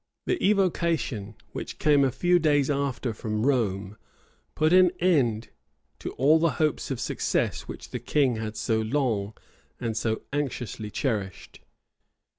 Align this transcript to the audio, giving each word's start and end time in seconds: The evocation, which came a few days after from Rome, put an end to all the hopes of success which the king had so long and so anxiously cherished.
The 0.25 0.43
evocation, 0.43 1.35
which 1.51 1.77
came 1.77 2.03
a 2.03 2.09
few 2.11 2.39
days 2.39 2.71
after 2.71 3.13
from 3.13 3.45
Rome, 3.45 3.97
put 4.55 4.73
an 4.73 4.89
end 4.99 5.49
to 5.99 6.13
all 6.13 6.39
the 6.39 6.53
hopes 6.57 6.89
of 6.89 6.99
success 6.99 7.67
which 7.67 7.91
the 7.91 7.99
king 7.99 8.37
had 8.37 8.57
so 8.57 8.81
long 8.81 9.33
and 9.79 9.95
so 9.95 10.23
anxiously 10.33 10.89
cherished. 10.89 11.61